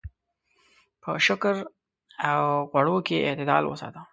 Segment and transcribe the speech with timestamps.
[1.01, 1.55] په شکر
[2.29, 4.01] او غوړو کې اعتدال وساته.